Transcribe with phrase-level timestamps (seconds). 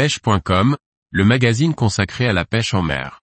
[0.00, 0.78] pêche.com,
[1.10, 3.20] le magazine consacré à la pêche en mer.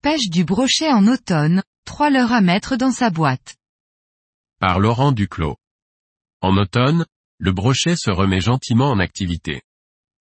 [0.00, 3.56] Pêche du brochet en automne, 3 leurres à mettre dans sa boîte.
[4.60, 5.56] Par Laurent Duclos.
[6.40, 7.04] En automne,
[7.38, 9.62] le brochet se remet gentiment en activité.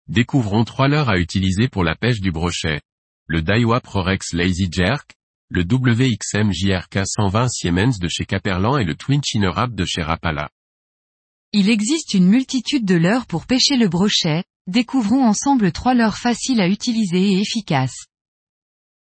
[0.08, 2.80] Découvrons trois leurres à utiliser pour la pêche du brochet.
[3.28, 5.16] Le Daiwa Prorex Lazy Jerk,
[5.48, 10.48] le WXM JRK 120 Siemens de chez Caperlan et le Twin Chinnerap de chez Rapala.
[11.52, 16.60] Il existe une multitude de leurres pour pêcher le brochet, découvrons ensemble trois leurres faciles
[16.60, 18.06] à utiliser et efficaces.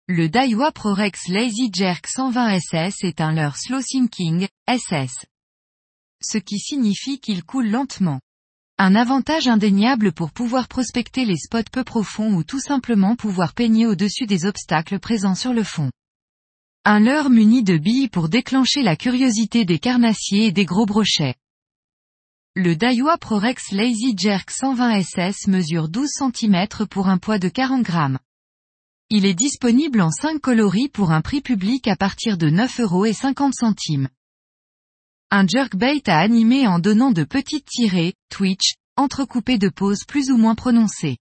[0.07, 5.25] Le Daiwa Prorex Lazy Jerk 120 SS est un leurre slow sinking, SS.
[6.21, 8.21] Ce qui signifie qu'il coule lentement.
[8.79, 13.87] Un avantage indéniable pour pouvoir prospecter les spots peu profonds ou tout simplement pouvoir peigner
[13.87, 15.89] au-dessus des obstacles présents sur le fond.
[16.85, 21.33] Un leurre muni de billes pour déclencher la curiosité des carnassiers et des gros brochets.
[22.55, 27.81] Le Daiwa Prorex Lazy Jerk 120 SS mesure 12 cm pour un poids de 40
[27.81, 28.19] grammes.
[29.09, 33.05] Il est disponible en 5 coloris pour un prix public à partir de 9 euros
[33.05, 34.07] et 50 centimes.
[35.29, 40.37] Un jerkbait à animer en donnant de petites tirées, twitch, entrecoupées de pauses plus ou
[40.37, 41.17] moins prononcées.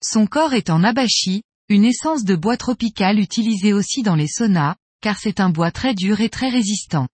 [0.00, 4.76] Son corps est en abachi, une essence de bois tropical utilisée aussi dans les saunas,
[5.00, 7.08] car c'est un bois très dur et très résistant.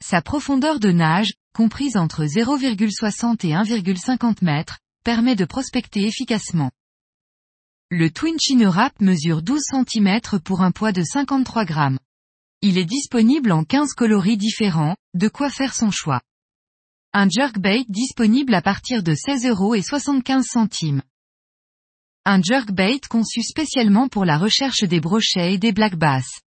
[0.00, 6.70] Sa profondeur de nage, comprise entre 0,60 et 1,50 mètres, permet de prospecter efficacement.
[7.90, 11.98] Le Twin Chinnerap mesure 12 cm pour un poids de 53 grammes.
[12.60, 16.20] Il est disponible en 15 coloris différents, de quoi faire son choix.
[17.12, 21.02] Un jerkbait disponible à partir de 16 euros et 75 centimes.
[22.24, 26.40] Un jerkbait conçu spécialement pour la recherche des brochets et des black bass.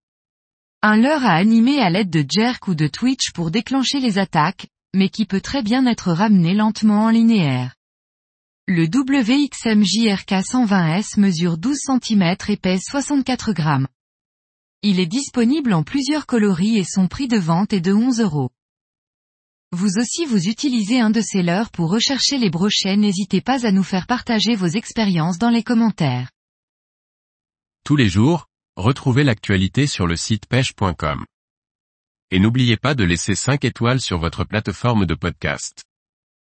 [0.83, 4.67] Un leurre à animer à l'aide de jerk ou de twitch pour déclencher les attaques,
[4.93, 7.77] mais qui peut très bien être ramené lentement en linéaire.
[8.67, 13.87] Le WXMJRK 120S mesure 12 cm et pèse 64 grammes.
[14.83, 18.51] Il est disponible en plusieurs coloris et son prix de vente est de 11 euros.
[19.73, 23.73] Vous aussi vous utilisez un de ces leurres pour rechercher les brochets n'hésitez pas à
[23.73, 26.31] nous faire partager vos expériences dans les commentaires.
[27.85, 28.47] Tous les jours,
[28.77, 31.27] retrouvez l'actualité sur le site pêche.com.
[32.31, 35.85] Et n'oubliez pas de laisser 5 étoiles sur votre plateforme de podcast.